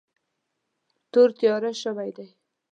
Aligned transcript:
تور 1.11 1.29
تیار 1.39 1.63
شوی 1.83 2.09
دی. 2.17 2.27